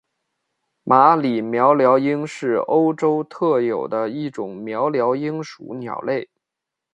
[0.83, 6.27] 马里鹋鹩莺是澳洲特有的一种鹋鹩莺属鸟类。